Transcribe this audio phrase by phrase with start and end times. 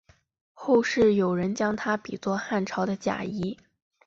[0.53, 3.55] 后世有人将他比作汉朝的贾谊。